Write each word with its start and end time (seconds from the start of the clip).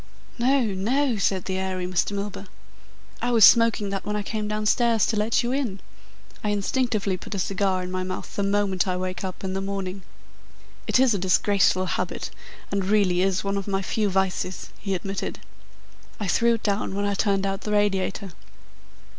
"No, 0.39 0.63
no," 0.63 1.17
said 1.17 1.45
the 1.45 1.59
airy 1.59 1.85
Mr. 1.85 2.13
Milburgh. 2.13 2.47
"I 3.21 3.29
was 3.29 3.45
smoking 3.45 3.91
that 3.91 4.03
when 4.03 4.15
I 4.15 4.23
came 4.23 4.47
downstairs 4.47 5.05
to 5.05 5.15
let 5.15 5.43
you 5.43 5.51
in. 5.51 5.79
I 6.43 6.49
instinctively 6.49 7.17
put 7.17 7.35
a 7.35 7.37
cigar 7.37 7.83
in 7.83 7.91
my 7.91 8.01
mouth 8.01 8.35
the 8.35 8.41
moment 8.41 8.87
I 8.87 8.97
wake 8.97 9.23
up 9.23 9.43
in 9.43 9.53
the 9.53 9.61
morning. 9.61 10.01
It 10.87 10.99
is 10.99 11.13
a 11.13 11.19
disgraceful 11.19 11.85
habit, 11.85 12.31
and 12.71 12.83
really 12.85 13.21
is 13.21 13.43
one 13.43 13.57
of 13.57 13.67
my 13.67 13.83
few 13.83 14.09
vices," 14.09 14.71
he 14.79 14.95
admitted. 14.95 15.37
"I 16.19 16.25
threw 16.27 16.55
it 16.55 16.63
down 16.63 16.95
when 16.95 17.05
I 17.05 17.13
turned 17.13 17.45
out 17.45 17.61
the 17.61 17.71
radiator." 17.73 18.31